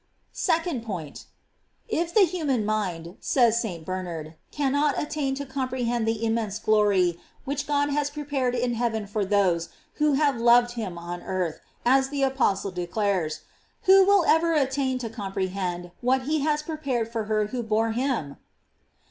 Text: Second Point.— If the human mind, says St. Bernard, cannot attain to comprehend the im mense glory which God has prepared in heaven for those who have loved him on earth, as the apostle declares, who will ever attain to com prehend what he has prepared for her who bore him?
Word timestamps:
Second 0.33 0.81
Point.— 0.81 1.25
If 1.87 2.11
the 2.11 2.25
human 2.25 2.65
mind, 2.65 3.17
says 3.19 3.61
St. 3.61 3.85
Bernard, 3.85 4.33
cannot 4.49 4.99
attain 4.99 5.35
to 5.35 5.45
comprehend 5.45 6.07
the 6.07 6.23
im 6.25 6.33
mense 6.33 6.57
glory 6.57 7.19
which 7.45 7.67
God 7.67 7.91
has 7.91 8.09
prepared 8.09 8.55
in 8.55 8.73
heaven 8.73 9.05
for 9.05 9.23
those 9.23 9.69
who 10.01 10.13
have 10.13 10.37
loved 10.37 10.71
him 10.71 10.97
on 10.97 11.21
earth, 11.21 11.59
as 11.85 12.09
the 12.09 12.23
apostle 12.23 12.71
declares, 12.71 13.41
who 13.83 14.03
will 14.03 14.25
ever 14.25 14.53
attain 14.53 14.97
to 14.97 15.07
com 15.07 15.33
prehend 15.33 15.91
what 16.01 16.23
he 16.23 16.39
has 16.39 16.63
prepared 16.63 17.11
for 17.11 17.25
her 17.25 17.45
who 17.53 17.61
bore 17.61 17.91
him? 17.91 18.37